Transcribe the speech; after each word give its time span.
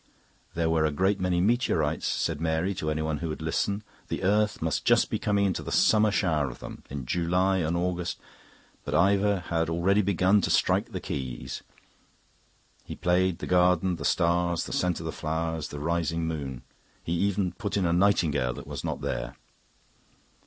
"There 0.55 0.67
were 0.71 0.83
a 0.83 0.89
great 0.89 1.19
many 1.19 1.39
meteorites," 1.41 2.07
said 2.07 2.41
Mary 2.41 2.73
to 2.73 2.89
anyone 2.89 3.19
who 3.19 3.29
would 3.29 3.39
listen. 3.39 3.83
"The 4.07 4.23
earth 4.23 4.59
must 4.59 4.83
just 4.83 5.11
be 5.11 5.19
coming 5.19 5.45
into 5.45 5.61
the 5.61 5.71
summer 5.71 6.09
shower 6.09 6.49
of 6.49 6.57
them. 6.57 6.83
In 6.89 7.05
July 7.05 7.57
and 7.57 7.77
August..." 7.77 8.17
But 8.83 8.95
Ivor 8.95 9.41
had 9.49 9.69
already 9.69 10.01
begun 10.01 10.41
to 10.41 10.49
strike 10.49 10.91
the 10.91 10.99
keys. 10.99 11.61
He 12.83 12.95
played 12.95 13.37
the 13.37 13.45
garden, 13.45 13.97
the 13.97 14.03
stars, 14.03 14.63
the 14.65 14.73
scent 14.73 14.99
of 14.99 15.13
flowers, 15.13 15.67
the 15.67 15.77
rising 15.79 16.25
moon. 16.25 16.63
He 17.03 17.11
even 17.13 17.51
put 17.51 17.77
in 17.77 17.85
a 17.85 17.93
nightingale 17.93 18.53
that 18.55 18.65
was 18.65 18.83
not 18.83 19.01
there. 19.01 19.35